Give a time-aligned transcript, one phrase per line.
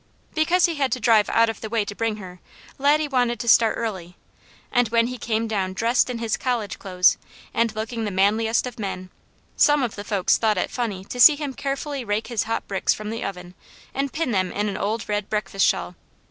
[0.33, 2.39] Because he had to drive out of the way to bring her,
[2.79, 4.15] Laddie wanted to start early;
[4.71, 7.17] and when he came down dressed in his college clothes,
[7.53, 9.11] and looking the manliest of men,
[9.55, 12.95] some of the folks thought it funny to see him carefully rake his hot bricks
[12.95, 13.53] from the oven,
[13.93, 15.93] and pin them in an old red breakfast shawl.